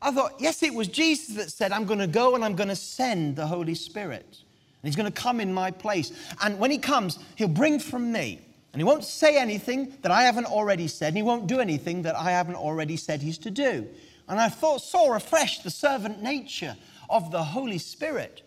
[0.00, 2.68] I thought, Yes, it was Jesus that said, I'm going to go and I'm going
[2.68, 4.24] to send the Holy Spirit.
[4.30, 6.12] And he's going to come in my place.
[6.42, 8.45] And when he comes, he'll bring from me.
[8.76, 12.02] And he won't say anything that I haven't already said, and he won't do anything
[12.02, 13.88] that I haven't already said he's to do.
[14.28, 16.76] And I thought, saw afresh the servant nature
[17.08, 18.42] of the Holy Spirit.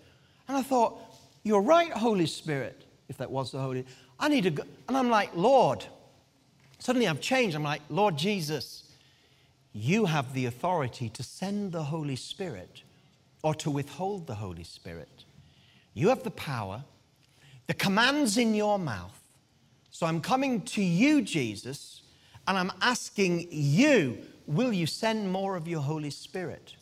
[0.47, 0.99] And I thought,
[1.43, 3.87] You're right, Holy Spirit, if that was the Holy.
[4.19, 4.63] I need to go.
[4.87, 5.83] And I'm like, Lord,
[6.77, 7.55] suddenly I've changed.
[7.55, 8.83] I'm like, Lord Jesus,
[9.73, 12.83] you have the authority to send the Holy Spirit
[13.41, 15.23] or to withhold the Holy Spirit.
[15.95, 16.83] You have the power.
[17.65, 19.18] The command's in your mouth.
[19.91, 22.01] So I'm coming to you, Jesus,
[22.47, 26.75] and I'm asking you, will you send more of your Holy Spirit?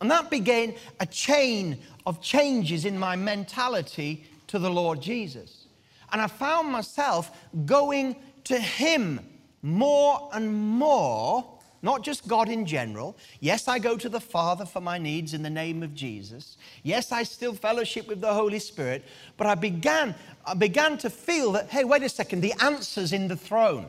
[0.00, 5.66] And that began a chain of changes in my mentality to the Lord Jesus.
[6.12, 7.30] And I found myself
[7.64, 9.20] going to Him
[9.62, 11.53] more and more,
[11.84, 13.14] not just God in general.
[13.40, 16.56] Yes, I go to the Father for my needs in the name of Jesus.
[16.82, 19.04] Yes, I still fellowship with the Holy Spirit.
[19.36, 20.14] But I began,
[20.46, 23.86] I began to feel that, hey, wait a second, the answer's in the throne.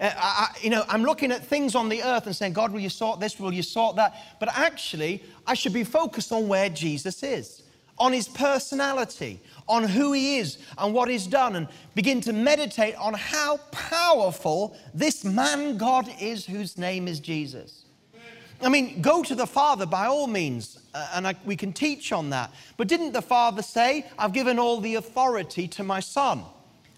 [0.00, 2.80] Uh, I, you know, I'm looking at things on the earth and saying, God, will
[2.80, 3.38] you sort this?
[3.38, 4.16] Will you sort that?
[4.40, 7.62] But actually, I should be focused on where Jesus is,
[7.98, 12.96] on his personality, on who he is and what he's done, and begin to meditate
[12.96, 17.84] on how powerful this man God is whose name is Jesus.
[18.62, 22.12] I mean, go to the Father by all means, uh, and I, we can teach
[22.12, 22.52] on that.
[22.76, 26.42] But didn't the Father say, I've given all the authority to my Son?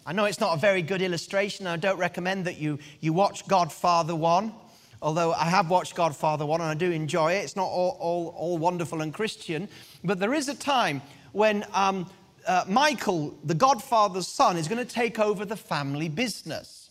[0.05, 1.69] I know it's not a very good illustration.
[1.69, 4.53] I don't recommend that you, you watch Godfather 1,
[5.01, 7.45] although I have watched Godfather 1 and I do enjoy it.
[7.45, 9.69] It's not all, all, all wonderful and Christian.
[10.03, 12.11] But there is a time when um,
[12.47, 16.91] uh, Michael, the Godfather's son, is going to take over the family business.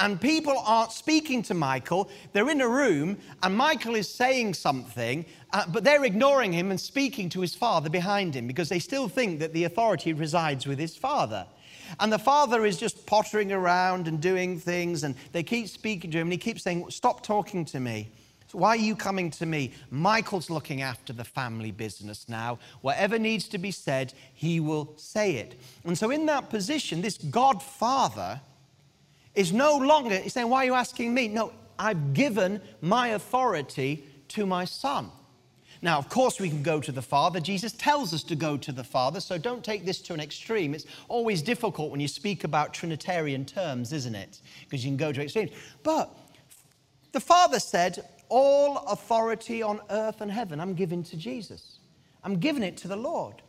[0.00, 2.10] And people aren't speaking to Michael.
[2.32, 6.80] They're in a room, and Michael is saying something, uh, but they're ignoring him and
[6.80, 10.78] speaking to his father behind him because they still think that the authority resides with
[10.78, 11.46] his father.
[12.00, 16.18] And the father is just pottering around and doing things, and they keep speaking to
[16.18, 18.08] him, and he keeps saying, Stop talking to me.
[18.52, 19.72] So why are you coming to me?
[19.90, 22.58] Michael's looking after the family business now.
[22.82, 25.58] Whatever needs to be said, he will say it.
[25.84, 28.42] And so, in that position, this Godfather
[29.34, 31.28] is no longer saying, Why are you asking me?
[31.28, 35.10] No, I've given my authority to my son.
[35.80, 37.40] Now, of course, we can go to the Father.
[37.40, 40.74] Jesus tells us to go to the Father, so don't take this to an extreme.
[40.74, 44.40] It's always difficult when you speak about Trinitarian terms, isn't it?
[44.64, 45.52] Because you can go to extremes.
[45.82, 46.14] But
[47.12, 51.80] the Father said, All authority on earth and heaven I'm giving to Jesus.
[52.24, 53.42] I'm giving it to the Lord.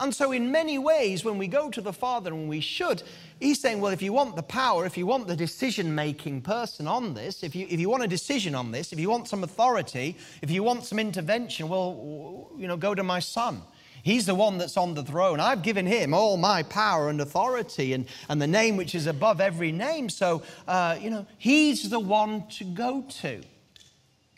[0.00, 3.04] And so, in many ways, when we go to the Father, and we should,
[3.38, 6.88] He's saying, well, if you want the power, if you want the decision making person
[6.88, 9.44] on this, if you, if you want a decision on this, if you want some
[9.44, 13.62] authority, if you want some intervention, well, you know, go to my son.
[14.02, 15.38] He's the one that's on the throne.
[15.38, 19.40] I've given him all my power and authority and, and the name which is above
[19.40, 20.08] every name.
[20.08, 23.42] So, uh, you know, he's the one to go to.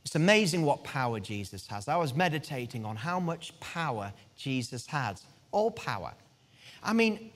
[0.04, 1.88] It's amazing what power Jesus has.
[1.88, 6.12] I was meditating on how much power Jesus has all power.
[6.82, 7.30] I mean,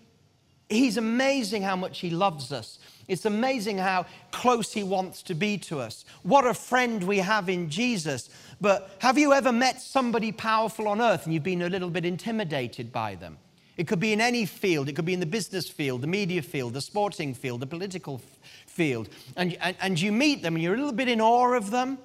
[0.71, 2.79] He's amazing how much He loves us.
[3.07, 6.07] It's amazing how close He wants to be to us.
[6.23, 8.31] What a friend we have in Jesus.
[8.61, 12.07] But have you ever met somebody powerful on earth and you've been a little bit
[12.07, 13.37] intimidated by them?
[13.77, 16.41] It could be in any field, it could be in the business field, the media
[16.41, 18.23] field, the sporting field, the political
[18.67, 19.09] field.
[19.37, 21.99] And, and, and you meet them and you're a little bit in awe of them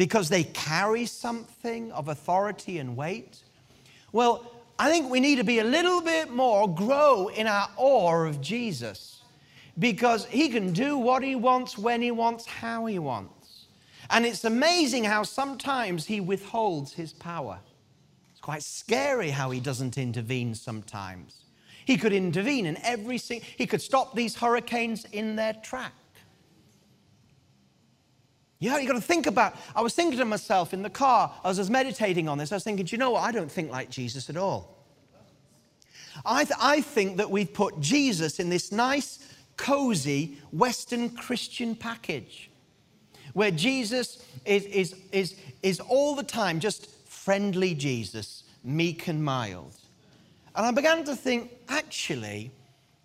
[0.00, 3.42] because they carry something of authority and weight.
[4.12, 8.24] Well, I think we need to be a little bit more, grow in our awe
[8.24, 9.20] of Jesus
[9.78, 13.66] because he can do what he wants, when he wants, how he wants.
[14.08, 17.58] And it's amazing how sometimes he withholds his power.
[18.30, 21.44] It's quite scary how he doesn't intervene sometimes.
[21.84, 25.92] He could intervene in every single, he could stop these hurricanes in their track.
[28.60, 29.56] Yeah, you got to think about.
[29.74, 32.52] I was thinking to myself in the car I was just meditating on this.
[32.52, 33.22] I was thinking, do you know what?
[33.22, 34.76] I don't think like Jesus at all.
[36.26, 39.18] I, th- I think that we've put Jesus in this nice,
[39.56, 42.50] cozy Western Christian package
[43.32, 49.74] where Jesus is, is, is, is all the time just friendly Jesus, meek and mild.
[50.54, 52.50] And I began to think, actually,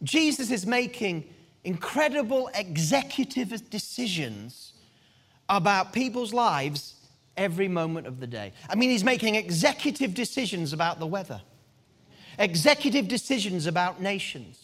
[0.03, 1.29] Jesus is making
[1.63, 4.73] incredible executive decisions
[5.49, 6.93] about people's lives
[7.37, 8.53] every moment of the day.
[8.69, 11.41] I mean, he's making executive decisions about the weather,
[12.39, 14.61] executive decisions about nations.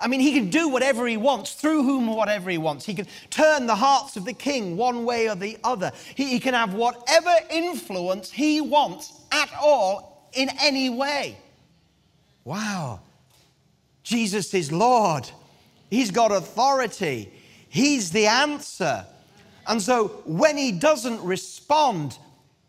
[0.00, 2.84] I mean, he can do whatever he wants, through whom whatever he wants.
[2.84, 5.92] He can turn the hearts of the king one way or the other.
[6.16, 11.38] He, he can have whatever influence he wants at all in any way.
[12.44, 13.00] Wow.
[14.02, 15.30] Jesus is Lord.
[15.88, 17.32] He's got authority.
[17.68, 19.06] He's the answer.
[19.66, 22.18] And so when he doesn't respond,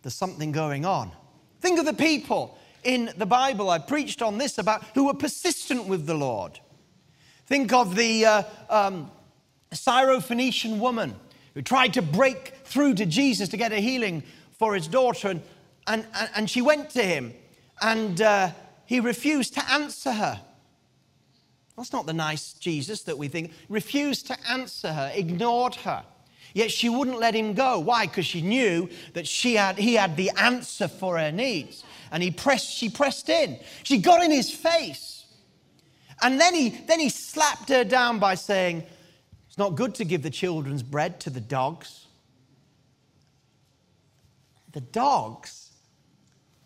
[0.01, 1.11] there's something going on.
[1.59, 3.69] Think of the people in the Bible.
[3.69, 6.59] I preached on this about who were persistent with the Lord.
[7.45, 9.11] Think of the uh, um,
[9.71, 11.15] Syrophoenician woman
[11.53, 14.23] who tried to break through to Jesus to get a healing
[14.57, 15.41] for his daughter, and,
[15.87, 17.33] and, and she went to him,
[17.81, 18.51] and uh,
[18.85, 20.41] he refused to answer her.
[21.75, 23.51] That's not the nice Jesus that we think.
[23.67, 26.03] Refused to answer her, ignored her.
[26.53, 27.79] Yet she wouldn't let him go.
[27.79, 28.05] Why?
[28.05, 31.83] Because she knew that she had, he had the answer for her needs.
[32.11, 33.59] And he pressed, she pressed in.
[33.81, 35.25] She got in his face.
[36.21, 38.83] And then he, then he slapped her down by saying,
[39.47, 42.05] It's not good to give the children's bread to the dogs.
[44.73, 45.62] The dogs?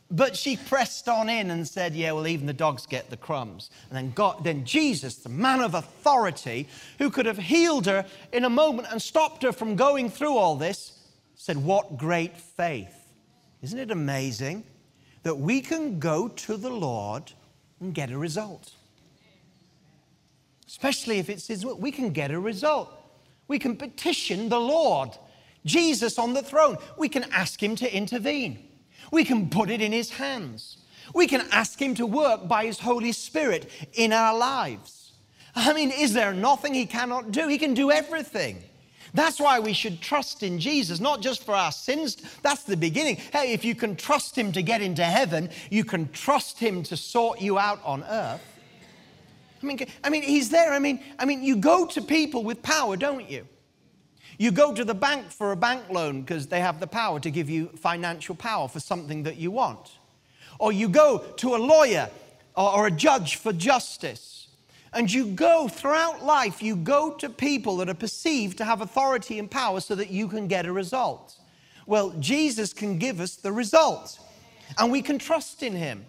[0.10, 3.70] But she pressed on in and said, Yeah, well, even the dogs get the crumbs.
[3.90, 8.46] And then, God, then Jesus, the man of authority, who could have healed her in
[8.46, 10.98] a moment and stopped her from going through all this,
[11.36, 12.94] said, What great faith.
[13.62, 14.64] Isn't it amazing
[15.24, 17.34] that we can go to the Lord
[17.82, 18.72] and get a result?
[20.68, 22.94] Especially if it's His will, we can get a result.
[23.50, 25.18] We can petition the Lord,
[25.66, 26.78] Jesus on the throne.
[26.98, 28.67] We can ask Him to intervene.
[29.12, 30.78] We can put it in His hands.
[31.14, 35.12] We can ask Him to work by His Holy Spirit in our lives.
[35.56, 37.48] I mean, is there nothing He cannot do?
[37.48, 38.64] He can do everything.
[39.14, 42.18] That's why we should trust in Jesus, not just for our sins.
[42.44, 43.16] That's the beginning.
[43.16, 46.98] Hey, if you can trust Him to get into heaven, you can trust Him to
[46.98, 48.42] sort you out on earth.
[49.62, 50.74] I mean, I mean, He's there.
[50.74, 53.48] I mean, I mean, you go to people with power, don't you?
[54.38, 57.32] You go to the bank for a bank loan because they have the power to
[57.32, 59.98] give you financial power for something that you want.
[60.60, 62.10] Or you go to a lawyer
[62.56, 64.48] or, a judge for justice.
[64.94, 69.38] And you go throughout life, you go to people that are perceived to have authority
[69.38, 71.36] and power so that you can get a result.
[71.86, 74.20] Well, Jesus can give us the result,
[74.78, 76.06] and we can trust in Him.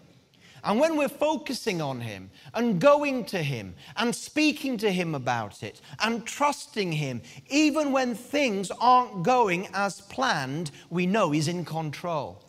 [0.64, 5.62] And when we're focusing on Him and going to Him and speaking to Him about
[5.62, 11.64] it and trusting Him, even when things aren't going as planned, we know He's in
[11.64, 12.42] control.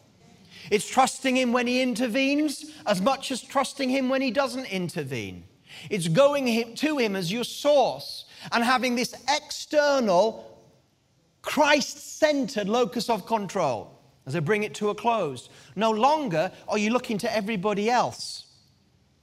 [0.72, 5.44] It's trusting Him when He intervenes as much as trusting Him when He doesn't intervene.
[5.90, 10.60] It's going to Him as your source and having this external,
[11.42, 13.99] Christ centered locus of control
[14.30, 15.50] as I bring it to a close.
[15.76, 18.46] No longer are you looking to everybody else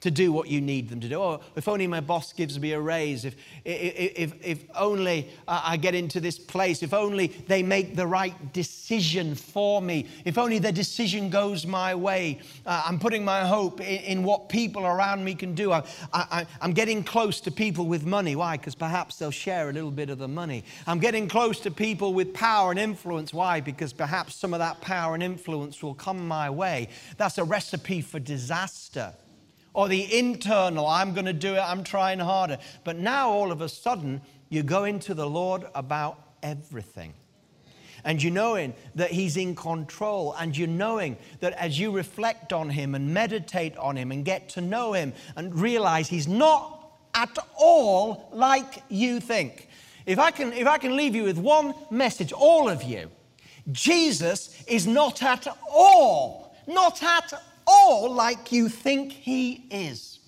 [0.07, 1.21] to do what you need them to do.
[1.21, 3.35] Oh, if only my boss gives me a raise, if,
[3.65, 9.35] if, if, only I get into this place, if only they make the right decision
[9.35, 12.39] for me, if only the decision goes my way.
[12.65, 15.73] Uh, I'm putting my hope in, in, what people around me can do.
[15.73, 15.83] I,
[16.13, 18.37] I, I'm getting close to people with money.
[18.37, 18.57] Why?
[18.57, 20.63] Because perhaps they'll share a little bit of the money.
[20.87, 23.35] I'm getting close to people with power and influence.
[23.35, 23.61] Why?
[23.61, 26.91] Because perhaps some of that power and influence will come my way.
[27.17, 29.13] That's a recipe for disaster
[29.77, 32.57] or the internal, I'm going to do it, I'm trying harder.
[32.83, 37.13] But now all of a sudden, you go into the Lord about everything.
[38.03, 42.71] And you knowing that He's in control, and you're knowing that as you reflect on
[42.71, 47.37] Him and meditate on Him and get to know Him and realize He's not at
[47.55, 49.69] all like you think.
[50.07, 53.11] If I can, if I can leave you with one message, all of you,
[53.73, 57.35] Jesus is not at all, not at
[57.67, 60.19] all like you think He is.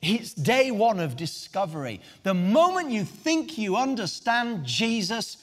[0.00, 2.00] It's day one of discovery.
[2.24, 5.36] The moment you think you understand Jesus,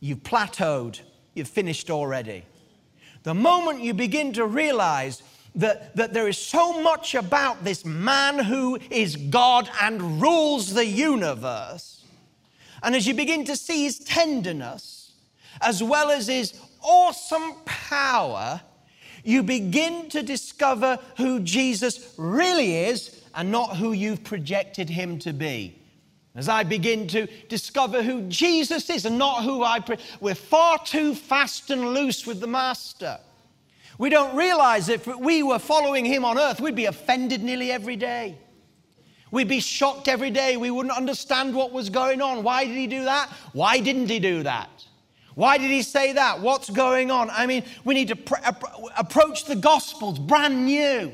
[0.00, 1.00] you've plateaued,
[1.34, 2.44] you've finished already.
[3.22, 5.22] The moment you begin to realize
[5.54, 10.86] that, that there is so much about this man who is God and rules the
[10.86, 12.04] universe,
[12.82, 15.12] And as you begin to see his tenderness,
[15.60, 18.60] as well as his awesome power,
[19.24, 25.32] you begin to discover who Jesus really is and not who you've projected him to
[25.32, 25.76] be.
[26.34, 30.78] As I begin to discover who Jesus is and not who I, pre- we're far
[30.78, 33.18] too fast and loose with the Master.
[33.98, 37.96] We don't realize if we were following him on earth, we'd be offended nearly every
[37.96, 38.38] day.
[39.30, 40.56] We'd be shocked every day.
[40.56, 42.42] We wouldn't understand what was going on.
[42.42, 43.28] Why did he do that?
[43.52, 44.70] Why didn't he do that?
[45.40, 46.42] Why did he say that?
[46.42, 47.30] What's going on?
[47.30, 48.34] I mean, we need to pr-
[48.98, 51.12] approach the Gospels brand new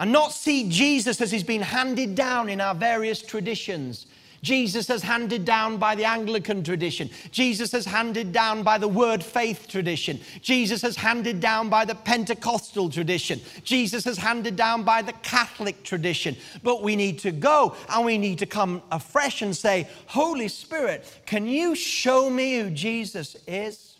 [0.00, 4.08] and not see Jesus as he's been handed down in our various traditions.
[4.42, 7.10] Jesus has handed down by the Anglican tradition.
[7.30, 10.18] Jesus has handed down by the Word Faith tradition.
[10.40, 13.40] Jesus has handed down by the Pentecostal tradition.
[13.64, 16.36] Jesus has handed down by the Catholic tradition.
[16.62, 21.20] But we need to go and we need to come afresh and say, Holy Spirit,
[21.26, 23.98] can you show me who Jesus is?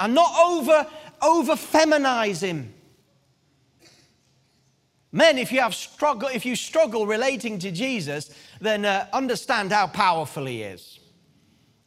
[0.00, 0.86] And not over,
[1.22, 2.74] over feminize him
[5.10, 8.30] Men, if you have struggle, if you struggle relating to Jesus,
[8.60, 10.98] then uh, understand how powerful he is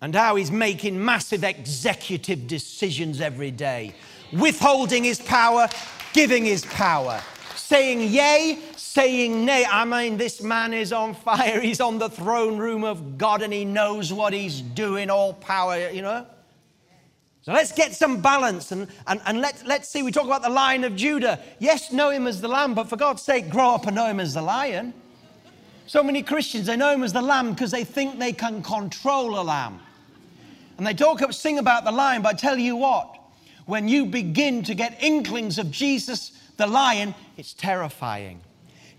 [0.01, 3.93] and how he's making massive executive decisions every day,
[4.33, 5.69] withholding his power,
[6.13, 7.21] giving his power,
[7.55, 9.65] saying yay, saying nay.
[9.69, 11.61] I mean, this man is on fire.
[11.61, 15.89] He's on the throne room of God and he knows what he's doing, all power,
[15.89, 16.25] you know.
[17.43, 20.03] So let's get some balance and, and, and let, let's see.
[20.03, 21.39] We talk about the lion of Judah.
[21.57, 24.19] Yes, know him as the lamb, but for God's sake, grow up and know him
[24.19, 24.93] as the lion.
[25.87, 29.39] So many Christians, they know him as the lamb because they think they can control
[29.39, 29.79] a lamb.
[30.77, 33.19] And they talk up, sing about the lion, but I tell you what,
[33.65, 38.39] when you begin to get inklings of Jesus, the lion, it's terrifying.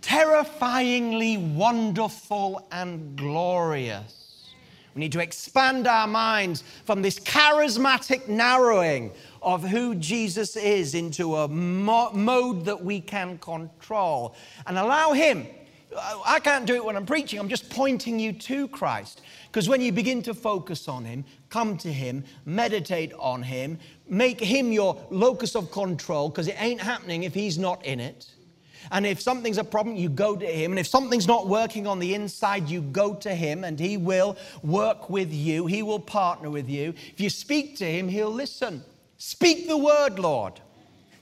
[0.00, 4.21] Terrifyingly wonderful and glorious.
[4.94, 11.36] We need to expand our minds from this charismatic narrowing of who Jesus is into
[11.36, 14.34] a mo- mode that we can control
[14.66, 15.46] and allow Him.
[16.24, 19.20] I can't do it when I'm preaching, I'm just pointing you to Christ.
[19.46, 23.78] Because when you begin to focus on Him, come to Him, meditate on Him,
[24.08, 28.26] make Him your locus of control, because it ain't happening if He's not in it
[28.90, 30.72] and if something's a problem, you go to Him.
[30.72, 34.36] And if something's not working on the inside, you go to Him and He will
[34.62, 35.66] work with you.
[35.66, 36.94] He will partner with you.
[37.12, 38.82] If you speak to Him, He'll listen.
[39.18, 40.60] Speak the word, Lord.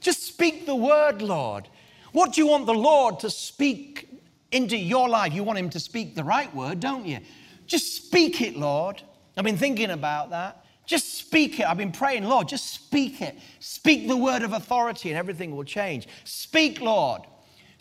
[0.00, 1.68] Just speak the word, Lord.
[2.12, 4.08] What do you want the Lord to speak
[4.50, 5.32] into your life?
[5.32, 7.18] You want Him to speak the right word, don't you?
[7.66, 9.02] Just speak it, Lord.
[9.36, 10.64] I've been thinking about that.
[10.86, 11.66] Just speak it.
[11.66, 13.38] I've been praying, Lord, just speak it.
[13.60, 16.08] Speak the word of authority and everything will change.
[16.24, 17.22] Speak, Lord.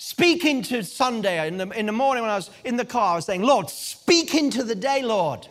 [0.01, 1.45] Speak into Sunday.
[1.45, 3.69] In the, in the morning when I was in the car, I was saying, Lord,
[3.69, 5.45] speak into the day, Lord.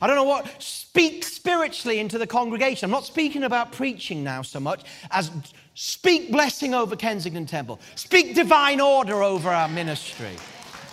[0.00, 2.84] I don't know what, speak spiritually into the congregation.
[2.84, 5.32] I'm not speaking about preaching now so much as
[5.74, 10.36] speak blessing over Kensington Temple, speak divine order over our ministry.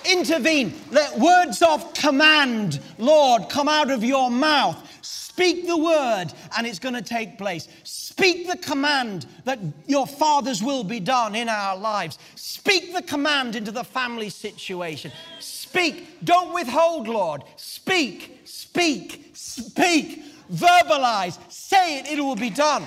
[0.04, 0.74] Intervene.
[0.90, 4.91] Let words of command, Lord, come out of your mouth.
[5.42, 7.68] Speak the word, and it's going to take place.
[7.84, 12.20] Speak the command that your Father's will be done in our lives.
[12.36, 15.12] Speak the command into the family situation.
[15.40, 16.24] Speak.
[16.24, 17.42] Don't withhold, Lord.
[17.56, 20.24] Speak, speak, speak.
[20.54, 21.40] Verbalize.
[21.52, 22.84] Say it, it will be done.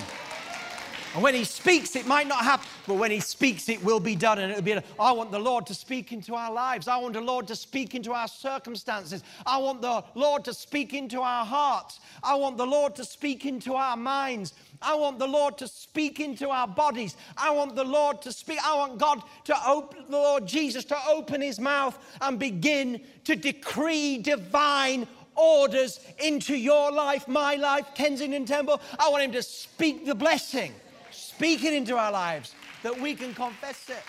[1.13, 4.15] And when he speaks, it might not happen, but when he speaks, it will be
[4.15, 4.39] done.
[4.39, 6.87] And it'll be, I want the Lord to speak into our lives.
[6.87, 9.23] I want the Lord to speak into our circumstances.
[9.45, 11.99] I want the Lord to speak into our hearts.
[12.23, 14.53] I want the Lord to speak into our minds.
[14.81, 17.15] I want the Lord to speak into our bodies.
[17.37, 18.59] I want the Lord to speak.
[18.63, 23.35] I want God to open, the Lord Jesus to open his mouth and begin to
[23.35, 28.79] decree divine orders into your life, my life, Kensington Temple.
[28.99, 30.73] I want him to speak the blessing.
[31.11, 32.53] Speak it into our lives
[32.85, 34.03] that we can confess it.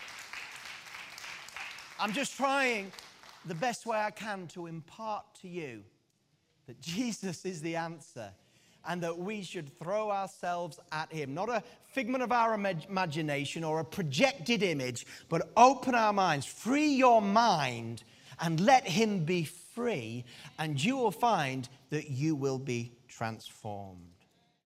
[1.99, 2.93] I'm just trying
[3.47, 5.83] the best way I can to impart to you
[6.67, 8.29] that Jesus is the answer
[8.87, 11.33] and that we should throw ourselves at Him.
[11.33, 11.63] Not a
[11.95, 18.05] figment of our imagination or a projected image, but open our minds, free your mind,
[18.41, 20.23] and let Him be free,
[20.59, 24.16] and you will find that you will be transformed.